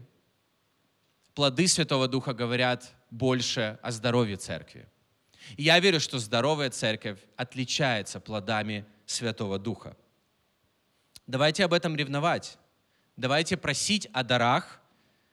[1.35, 4.87] Плоды Святого Духа говорят больше о здоровье церкви.
[5.57, 9.97] И я верю, что здоровая церковь отличается плодами Святого Духа.
[11.27, 12.59] Давайте об этом ревновать.
[13.17, 14.81] Давайте просить о дарах,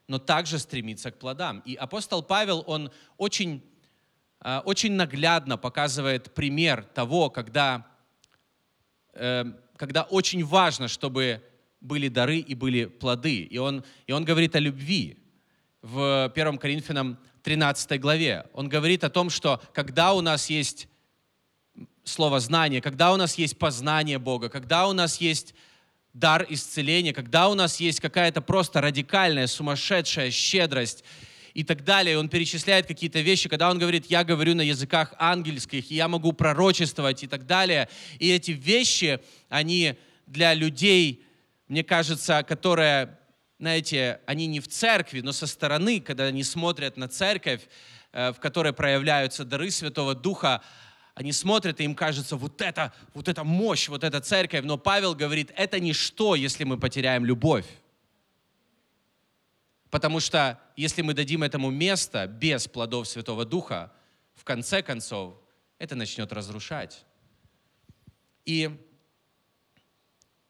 [0.08, 1.62] но также стремиться к плодам.
[1.65, 3.62] И апостол Павел, он очень,
[4.39, 7.86] э, очень наглядно показывает пример того, когда,
[9.13, 9.43] э,
[9.75, 11.43] когда очень важно, чтобы
[11.82, 13.41] были дары и были плоды.
[13.41, 15.17] И он, и он говорит о любви
[15.82, 18.45] в 1 Коринфянам 13 главе.
[18.54, 20.88] Он говорит о том, что когда у нас есть
[22.06, 25.54] слово знание, когда у нас есть познание Бога, когда у нас есть
[26.13, 31.04] дар исцеления, когда у нас есть какая-то просто радикальная, сумасшедшая щедрость
[31.54, 32.17] и так далее.
[32.17, 36.34] Он перечисляет какие-то вещи, когда он говорит, я говорю на языках ангельских, и я могу
[36.34, 37.89] пророчествовать и так далее.
[38.19, 39.19] И эти вещи,
[39.50, 39.95] они
[40.28, 41.24] для людей,
[41.67, 43.17] мне кажется, которые,
[43.60, 47.62] знаете, они не в церкви, но со стороны, когда они смотрят на церковь,
[48.12, 50.62] э, в которой проявляются дары Святого Духа,
[51.13, 54.63] они смотрят, и им кажется, вот это, вот это мощь, вот эта церковь.
[54.63, 57.65] Но Павел говорит, это ничто, если мы потеряем любовь.
[59.89, 63.91] Потому что если мы дадим этому место без плодов Святого Духа,
[64.36, 65.36] в конце концов
[65.78, 67.06] это начнет разрушать.
[68.45, 68.69] И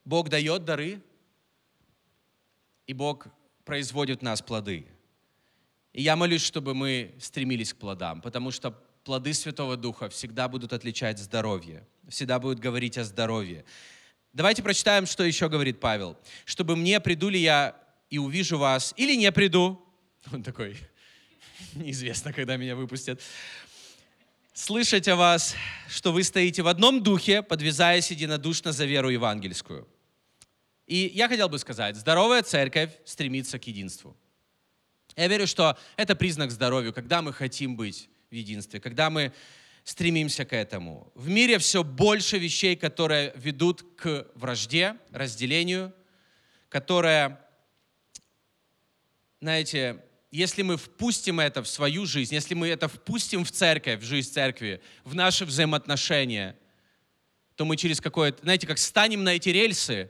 [0.06, 1.02] Бог дает дары,
[2.86, 3.28] и Бог
[3.66, 4.88] производит в нас плоды.
[5.94, 10.74] И я молюсь, чтобы мы стремились к плодам, потому что плоды Святого Духа всегда будут
[10.74, 13.66] отличать здоровье, всегда будут говорить о здоровье.
[14.34, 16.18] Давайте прочитаем, что еще говорит Павел.
[16.46, 17.76] «Чтобы мне приду ли я
[18.10, 19.84] и увижу вас, или не приду».
[20.32, 20.78] Он такой,
[21.74, 23.22] неизвестно, когда меня выпустят.
[24.54, 25.56] «Слышать о вас,
[25.90, 29.88] что вы стоите в одном духе, подвязаясь единодушно за веру евангельскую».
[30.88, 34.16] И я хотел бы сказать, здоровая церковь стремится к единству.
[35.16, 39.34] Я верю, что это признак здоровья, когда мы хотим быть в единстве, когда мы
[39.84, 41.12] стремимся к этому.
[41.16, 45.94] В мире все больше вещей, которые ведут к вражде, разделению,
[46.70, 47.40] которые,
[49.42, 54.04] знаете, если мы впустим это в свою жизнь, если мы это впустим в церковь, в
[54.04, 56.58] жизнь церкви, в наши взаимоотношения,
[57.56, 60.10] то мы через какое-то, знаете, как станем на эти рельсы,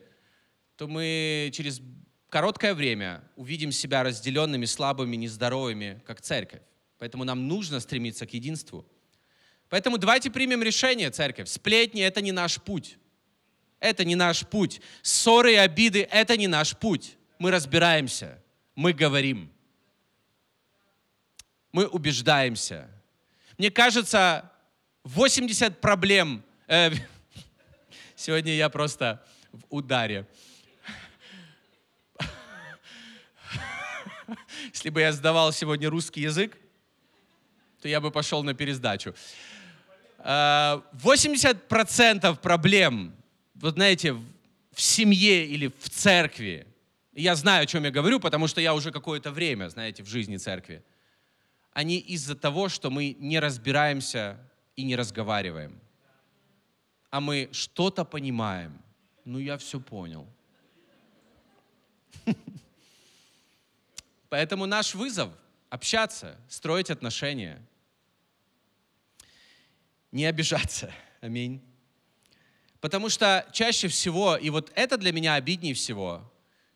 [0.75, 1.81] то мы через
[2.29, 6.61] короткое время увидим себя разделенными, слабыми, нездоровыми, как церковь.
[7.01, 8.85] Поэтому нам нужно стремиться к единству.
[9.69, 11.49] Поэтому давайте примем решение, церковь.
[11.49, 12.99] Сплетни— это не наш путь.
[13.79, 14.81] Это не наш путь.
[15.01, 17.17] Ссоры и обиды— это не наш путь.
[17.39, 18.39] Мы разбираемся,
[18.75, 19.51] мы говорим,
[21.71, 22.87] мы убеждаемся.
[23.57, 24.51] Мне кажется,
[25.03, 26.43] 80 проблем...
[26.67, 26.91] Э,
[28.15, 30.27] сегодня я просто в ударе.
[34.71, 36.60] Если бы я сдавал сегодня русский язык,
[37.81, 39.13] то я бы пошел на пересдачу.
[40.23, 43.13] 80% э, проблем,
[43.55, 46.67] вот знаете, в семье или в церкви,
[47.13, 50.37] я знаю, о чем я говорю, потому что я уже какое-то время, знаете, в жизни
[50.37, 50.83] церкви,
[51.73, 54.37] они из-за того, что мы не разбираемся
[54.75, 55.79] и не разговариваем.
[57.09, 58.79] А мы что-то понимаем.
[59.25, 60.27] Ну, я все понял.
[64.29, 65.29] Поэтому наш вызов—
[65.69, 67.61] общаться, строить отношения.
[70.11, 70.91] Не обижаться.
[71.21, 71.61] Аминь.
[72.79, 76.31] Потому что чаще всего, и вот это для меня обиднее всего,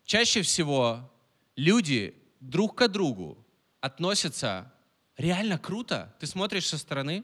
[0.06, 1.12] чаще всего
[1.56, 3.44] люди друг к другу
[3.82, 4.72] относятся
[5.18, 6.14] реально круто.
[6.20, 7.24] Ты смотришь со стороны,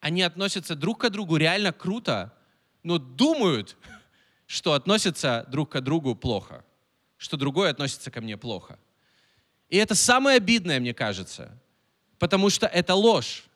[0.00, 2.32] они относятся друг к другу реально круто,
[2.82, 3.76] но думают,
[4.46, 6.64] что относятся друг к другу плохо,
[7.18, 8.78] что другой относится ко мне плохо.
[9.68, 11.58] И это самое обидное, мне кажется,
[12.18, 13.47] потому что это ложь.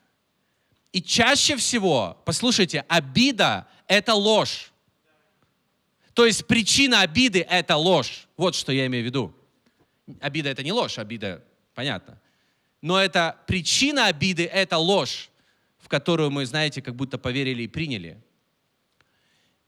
[0.92, 4.72] И чаще всего, послушайте, обида— это ложь.
[6.12, 8.28] То есть причина обиды— это ложь.
[8.36, 9.34] Вот что я имею в виду.
[10.20, 11.42] Обида— это не ложь, обида,
[11.74, 12.20] понятно.
[12.82, 15.30] Но это причина обиды— это ложь,
[15.78, 18.22] в которую мы, знаете, как будто поверили и приняли.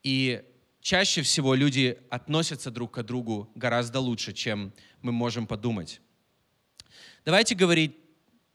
[0.02, 0.42] И
[0.82, 6.02] чаще всего люди относятся друг к другу гораздо лучше, чем мы можем подумать.
[7.24, 7.96] Давайте говорить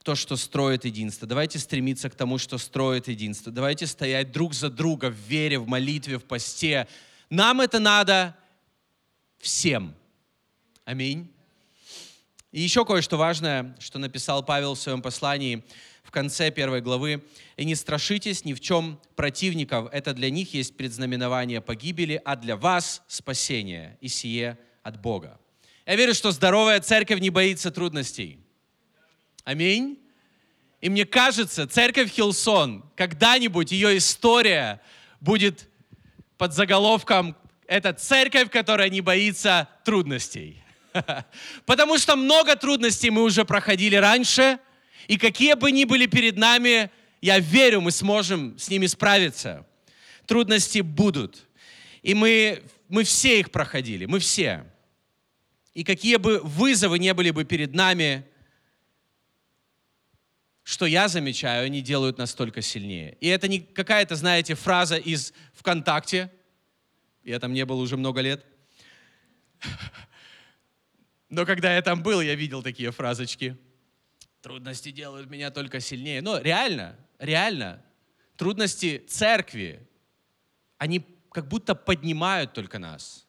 [0.04, 1.28] то, что строит единство.
[1.28, 3.52] Давайте стремиться к тому, что строит единство.
[3.52, 6.88] Давайте стоять друг за друга в вере, в молитве, в посте.
[7.30, 8.36] Нам это надо
[9.40, 9.94] всем.
[10.86, 11.32] Аминь.
[12.52, 15.64] И еще кое-что важное, что написал Павел в своем послании
[16.04, 17.24] в конце первой главы.
[17.56, 22.56] «И не страшитесь ни в чем противников, это для них есть предзнаменование погибели, а для
[22.58, 25.40] вас спасение, и сие от Бога».
[25.86, 28.40] Я верю, что здоровая церковь не боится трудностей.
[29.50, 29.98] Аминь.
[30.80, 34.80] И мне кажется, церковь Хилсон, когда-нибудь ее история
[35.22, 35.68] будет
[36.38, 37.36] под заголовком
[37.66, 40.62] «Это церковь, которая не боится трудностей».
[41.66, 44.60] Потому что много трудностей мы уже проходили раньше,
[45.08, 49.66] и какие бы ни были перед нами, я верю, мы сможем с ними справиться.
[50.28, 51.48] Трудности будут.
[52.04, 54.64] И мы, мы все их проходили, мы все.
[55.74, 58.29] И какие бы вызовы не были бы перед нами,
[60.70, 63.18] что я замечаю, они делают настолько сильнее.
[63.22, 66.32] И это не какая-то, знаете, фраза из ВКонтакте.
[67.24, 68.46] Я там не был уже много лет.
[71.30, 73.58] Но когда я там был, я видел такие фразочки.
[74.44, 76.22] Трудности делают меня только сильнее.
[76.22, 77.84] Но реально, реально,
[78.38, 79.90] трудности церкви,
[80.78, 83.26] они как будто поднимают только нас.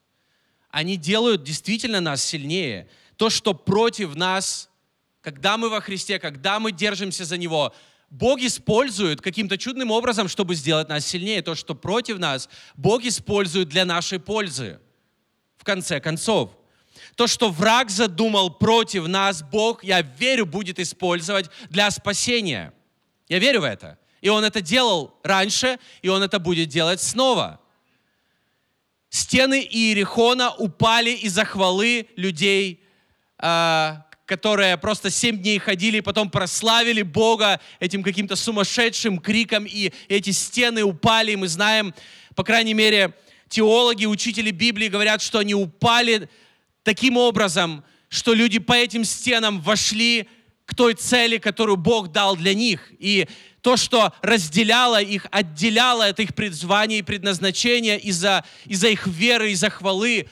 [0.68, 2.90] Они делают действительно нас сильнее.
[3.16, 4.69] То, что против нас
[5.20, 7.74] когда мы во Христе, когда мы держимся за Него,
[8.10, 11.42] Бог использует каким-то чудным образом, чтобы сделать нас сильнее.
[11.42, 14.80] То, что против нас, Бог использует для нашей пользы.
[15.58, 16.50] В конце концов.
[17.14, 22.72] То, что враг задумал против нас, Бог, я верю, будет использовать для спасения.
[23.28, 23.98] Я верю в это.
[24.20, 27.60] И Он это делал раньше, и Он это будет делать снова.
[29.08, 32.82] Стены Иерихона упали из-за хвалы людей,
[33.38, 40.30] а, которые просто семь дней ходили, потом прославили Бога этим каким-то сумасшедшим криком, и эти
[40.30, 41.92] стены упали, и мы знаем,
[42.36, 43.12] по крайней мере,
[43.48, 46.28] теологи, учители Библии говорят, что они упали
[46.84, 50.28] таким образом, что люди по этим стенам вошли
[50.64, 52.92] к той цели, которую Бог дал для них.
[53.00, 53.26] И
[53.62, 59.70] то, что разделяло их, отделяло от их призвания и предназначения из-за из их веры, из-за
[59.70, 60.28] хвалы,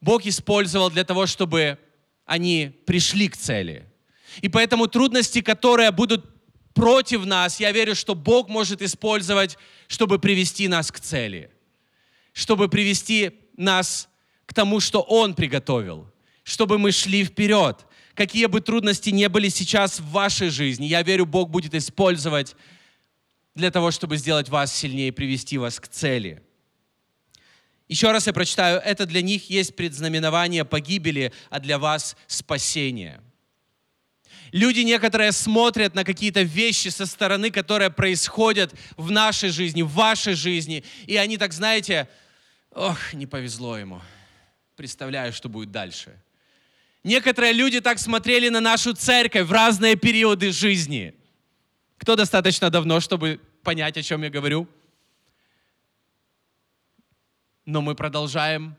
[0.00, 1.78] Бог использовал для того, чтобы
[2.26, 3.86] они пришли к цели.
[4.42, 6.26] И поэтому трудности, которые будут
[6.74, 9.56] против нас, я верю, что Бог может использовать,
[9.86, 11.50] чтобы привести нас к цели,
[12.34, 14.08] чтобы привести нас
[14.44, 16.12] к тому, что Он приготовил,
[16.42, 17.86] чтобы мы шли вперед.
[18.14, 22.54] Какие бы трудности не были сейчас в вашей жизни, я верю, Бог будет использовать
[23.54, 26.42] для того, чтобы сделать вас сильнее привести вас к цели.
[27.88, 33.20] Еще раз я прочитаю, это для них есть предзнаменование погибели, а для вас спасение.
[34.52, 40.34] Люди некоторые смотрят на какие-то вещи со стороны, которые происходят в нашей жизни, в вашей
[40.34, 42.08] жизни, и они так, знаете,
[42.70, 44.00] ох, не повезло ему.
[44.76, 46.20] Представляю, что будет дальше.
[47.04, 51.14] Некоторые люди так смотрели на нашу церковь в разные периоды жизни.
[51.98, 54.68] Кто достаточно давно, чтобы понять, о чем я говорю?
[57.66, 58.76] Но мы продолжаем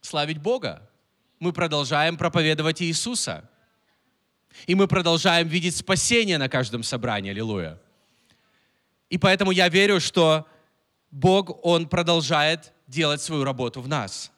[0.00, 0.88] славить Бога.
[1.38, 3.48] Мы продолжаем проповедовать Иисуса.
[4.66, 7.30] И мы продолжаем видеть спасение на каждом собрании.
[7.30, 7.80] Аллилуйя.
[9.10, 10.46] И поэтому я верю, что
[11.10, 14.32] Бог, Он продолжает делать свою работу в нас.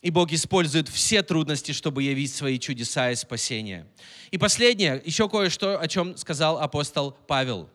[0.00, 3.86] И Бог использует все трудности, чтобы явить свои чудеса и спасения.
[4.30, 7.68] И последнее, еще кое-что, о чем сказал апостол Павел.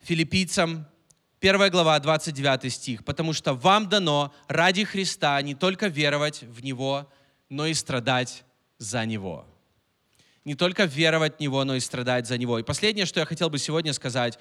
[0.00, 0.86] Филиппийцам
[1.42, 3.04] 1 глава, 29 стих.
[3.04, 7.10] «Потому что вам дано ради Христа не только веровать в Него,
[7.48, 8.44] но и страдать
[8.78, 9.44] за Него».
[10.44, 12.60] Не только веровать в Него, но и страдать за Него.
[12.60, 14.38] И последнее, что я хотел бы сегодня сказать.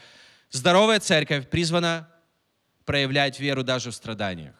[0.51, 2.07] Здоровая церковь призвана
[2.85, 4.53] проявлять веру даже в страданиях.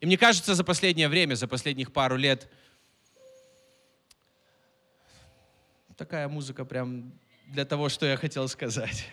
[0.00, 2.50] И мне кажется, за последнее время, за последних пару лет,
[5.96, 9.06] такая музыка прям для того, что я хотел сказать.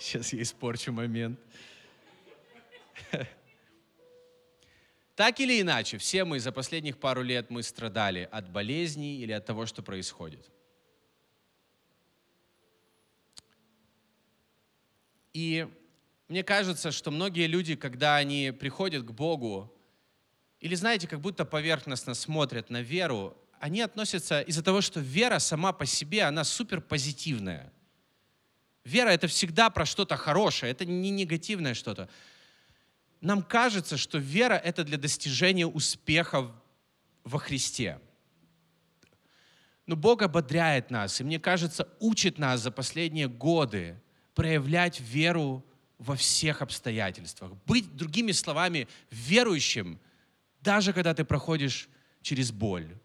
[0.00, 1.38] Сейчас я испорчу момент.
[5.14, 9.44] Так или иначе, все мы за последних пару лет мы страдали от болезней или от
[9.44, 10.50] того, что происходит.
[15.34, 15.68] И
[16.28, 19.70] мне кажется, что многие люди, когда они приходят к Богу,
[20.60, 25.74] или, знаете, как будто поверхностно смотрят на веру, они относятся из-за того, что вера сама
[25.74, 27.70] по себе, она супер позитивная–
[28.84, 32.08] Вера— это всегда про что-то хорошее, это не негативное что-то.
[33.20, 36.50] Нам кажется, что вера— это для достижения успеха
[37.24, 38.00] во Христе.
[39.86, 44.00] Но Бог ободряет нас, и мне кажется, учит нас за последние годы
[44.34, 45.64] проявлять веру
[45.98, 47.52] во всех обстоятельствах.
[47.66, 50.00] Быть, другими словами, верующим,
[50.62, 51.88] даже когда ты проходишь
[52.22, 52.96] через боль,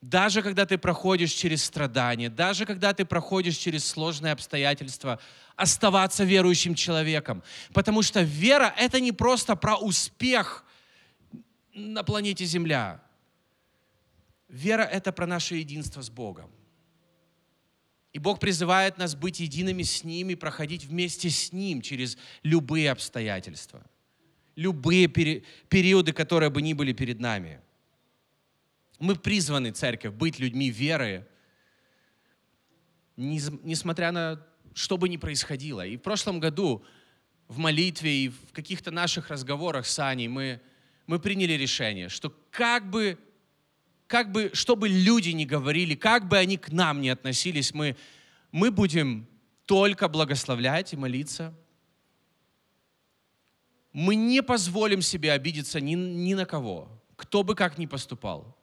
[0.00, 5.20] даже когда ты проходишь через страдания, даже когда ты проходишь через сложные обстоятельства,
[5.56, 7.42] оставаться верующим человеком.
[7.74, 10.64] Потому что вера— это не просто про успех
[11.74, 13.02] на планете Земля.
[14.48, 16.50] Вера— это про наше единство с Богом.
[18.12, 22.90] И Бог призывает нас быть едиными с Ним и проходить вместе с Ним через любые
[22.90, 23.82] обстоятельства,
[24.56, 27.60] любые периоды, которые бы ни были перед нами—
[29.00, 31.26] мы призваны, церковь, быть людьми веры,
[33.16, 35.84] несмотря на что бы ни происходило.
[35.84, 36.84] И в прошлом году
[37.48, 40.60] в молитве и в каких-то наших разговорах с Аней мы,
[41.06, 43.18] мы приняли решение, что как бы,
[44.06, 47.96] как бы, что бы люди ни говорили, как бы они к нам ни относились, мы,
[48.52, 49.26] мы будем
[49.64, 51.54] только благословлять и молиться.
[53.92, 58.59] Мы не позволим себе обидеться ни, ни на кого, кто бы как ни поступал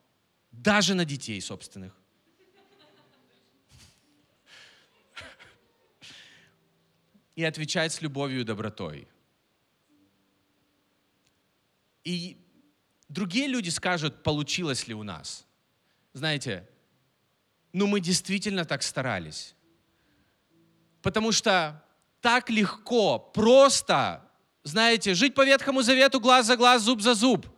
[0.57, 1.93] даже на детей собственных.
[7.35, 9.07] И отвечать с любовью и добротой.
[12.03, 12.37] И
[13.07, 15.45] другие люди скажут, получилось ли у нас.
[16.13, 16.67] Знаете,
[17.73, 19.55] ну мы действительно так старались.
[21.03, 21.83] Потому что
[22.21, 24.27] так легко, просто,
[24.63, 27.45] знаете, жить по Ветхому Завету глаз за глаз, зуб за зуб–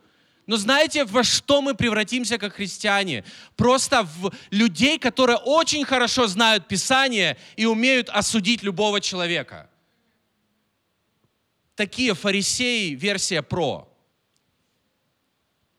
[0.50, 3.24] Но знаете, во что мы превратимся как христиане?
[3.54, 9.70] Просто в людей, которые очень хорошо знают Писание и умеют осудить любого человека.
[11.76, 13.88] Такие фарисеи, версия про.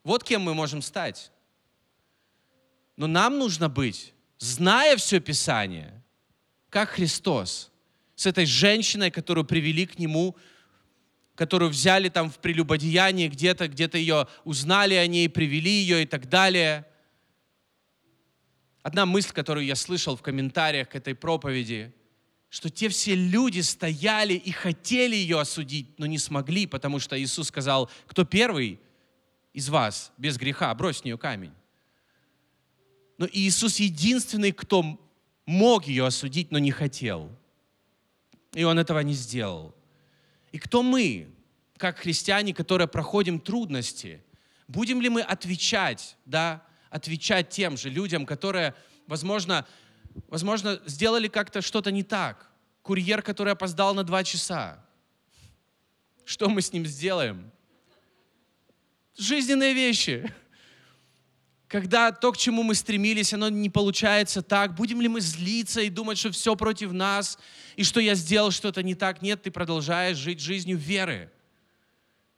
[0.05, 1.33] Вот кем мы можем стать.
[2.95, 6.01] Но нам нужно быть, зная все Писание,
[6.69, 7.73] как Христос,
[8.15, 10.37] с этой женщиной, которую привели к Нему,
[11.41, 16.29] которую взяли там в прелюбодеянии где-то, где-то ее узнали о ней, привели ее и так
[16.29, 16.85] далее.
[18.83, 21.95] Одна мысль, которую я слышал в комментариях к этой проповеди,
[22.49, 27.47] что те все люди стояли и хотели ее осудить, но не смогли, потому что Иисус
[27.47, 28.79] сказал, кто первый
[29.51, 31.53] из вас без греха, брось в нее камень.
[33.17, 34.99] Но Иисус единственный, кто
[35.47, 37.31] мог ее осудить, но не хотел.
[38.53, 39.73] И Он этого не сделал.
[40.51, 41.29] И кто мы,
[41.77, 44.21] как христиане, которые проходим трудности?
[44.67, 48.73] Будем ли мы отвечать, да, отвечать тем же людям, которые,
[49.07, 49.65] возможно,
[50.27, 52.49] возможно, сделали как-то что-то не так?
[52.81, 54.83] Курьер, который опоздал на два часа.
[56.25, 57.51] Что мы с ним сделаем?
[59.17, 60.33] Жизненные вещи.
[61.71, 65.89] Когда то, к чему мы стремились, оно не получается так, будем ли мы злиться и
[65.89, 67.39] думать, что все против нас,
[67.77, 69.21] и что я сделал что-то не так?
[69.21, 71.31] Нет, ты продолжаешь жить жизнью веры.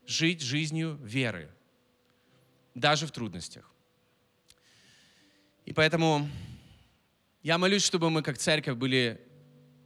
[0.05, 1.49] Жить жизнью веры.
[2.75, 3.67] Даже в трудностях.
[5.65, 6.29] И поэтому
[7.41, 9.19] я молюсь, чтобы мы как церковь были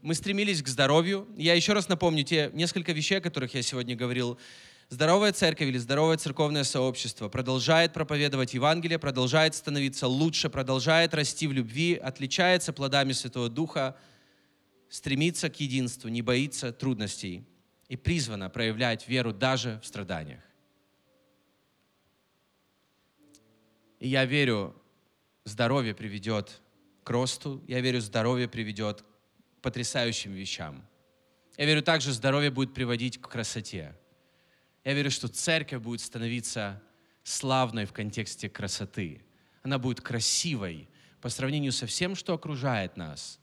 [0.01, 1.25] мы стремились к здоровью.
[1.37, 4.37] Я еще раз напомню те несколько вещей, о которых я сегодня говорил.
[4.89, 11.51] Здоровая церковь или здоровое церковное сообщество продолжает проповедовать Евангелие, продолжает становиться лучше, продолжает расти в
[11.51, 13.97] любви, отличается плодами Святого Духа,
[14.87, 17.43] стремится к единству, не боится трудностей
[17.89, 20.41] и призвана проявлять веру даже в страданиях.
[23.99, 24.73] И я верю,
[25.43, 26.61] здоровье приведет
[27.03, 30.87] к росту, я верю, здоровье приведет к потрясающим вещам.
[31.57, 33.93] Я верю, также здоровье будет приводить к красоте.
[34.87, 36.81] Я верю, что церковь будет становиться
[37.21, 39.21] славной в контексте красоты.
[39.61, 40.87] Она будет красивой
[41.19, 43.37] по сравнению со всем, что окружает нас.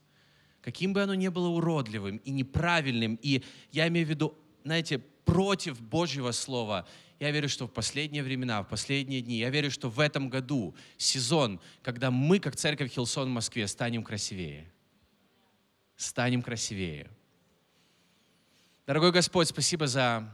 [0.62, 3.42] Каким бы оно ни было уродливым и неправильным, и
[3.72, 6.88] я имею в виду, знаете, против Божьего Слова,
[7.20, 10.74] я верю, что в последние времена, в последние дни, я верю, что в этом году
[10.96, 14.72] сезон, когда мы, как церковь Хилсон в Москве, станем красивее.
[15.94, 17.10] Станем красивее.
[18.86, 20.26] Дорогой Господь, спасибо за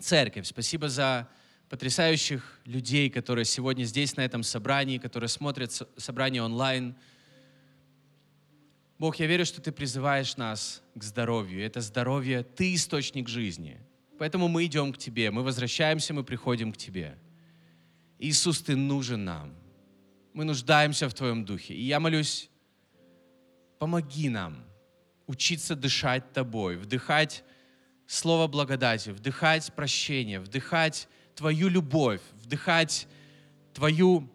[0.00, 0.46] церковь.
[0.46, 1.28] Спасибо за
[1.68, 6.94] потрясающих людей, которые сегодня здесь, на этом собрании, которые смотрят собрание онлайн.
[8.98, 11.64] Бог, я верю, что Ты призываешь нас к здоровью.
[11.64, 13.78] Это здоровье, Ты источник жизни.
[14.18, 17.18] Поэтому мы идем к Тебе, мы возвращаемся, мы приходим к Тебе.
[18.18, 19.54] Иисус, Ты нужен нам.
[20.32, 21.74] Мы нуждаемся в Твоем Духе.
[21.74, 22.50] И я молюсь,
[23.78, 24.64] помоги нам
[25.26, 27.44] учиться дышать Тобой, вдыхать
[28.08, 33.06] слово благодати, вдыхать прощение, вдыхать Твою любовь, вдыхать
[33.74, 34.28] Твою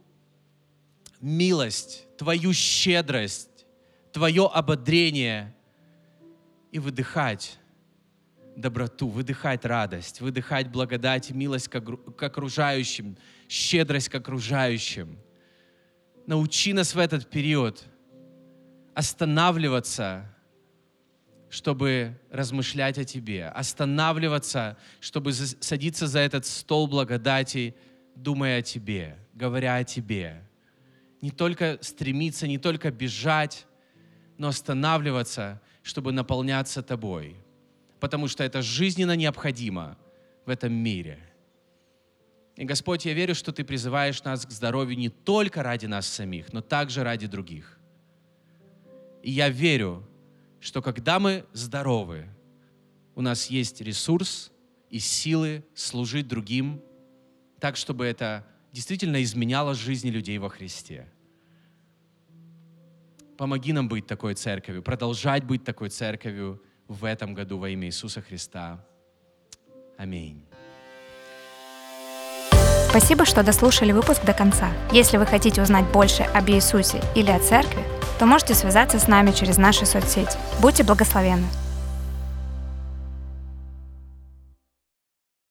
[1.20, 3.66] милость, Твою щедрость,
[4.12, 5.54] Твое ободрение
[6.72, 7.58] и выдыхать
[8.56, 13.18] доброту, выдыхать радость, выдыхать благодать и милость к окружающим,
[13.50, 15.18] щедрость к окружающим.
[16.28, 17.84] Научи нас в этот период
[18.94, 20.33] останавливаться
[21.54, 27.76] чтобы размышлять о Тебе, останавливаться, чтобы садиться за этот стол благодати,
[28.16, 30.42] думая о Тебе, говоря о Тебе.
[31.22, 33.68] Не только стремиться, не только бежать,
[34.40, 37.36] но останавливаться, чтобы наполняться Тобой.
[38.00, 39.96] Потому что это жизненно необходимо
[40.48, 41.20] в этом мире.
[42.56, 46.52] И, Господь, я верю, что Ты призываешь нас к здоровью не только ради нас самих,
[46.52, 47.78] но также ради других.
[49.22, 50.04] И я верю,
[50.64, 52.26] что когда мы здоровы,
[53.16, 54.52] у нас есть ресурс
[54.90, 56.82] и силы служить другим
[57.60, 61.12] так, чтобы это действительно изменяло жизни людей во Христе.
[63.38, 68.22] Помоги нам быть такой церковью, продолжать быть такой церковью в этом году во имя Иисуса
[68.22, 68.86] Христа.
[69.98, 70.46] Аминь.
[72.96, 74.68] Спасибо, что дослушали выпуск до конца.
[74.92, 77.84] Если вы хотите узнать больше об Иисусе или о церкви,
[78.20, 80.38] то можете связаться с нами через наши соцсети.
[80.60, 81.48] Будьте благословенны!